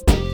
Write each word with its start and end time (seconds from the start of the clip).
Bye. 0.00 0.31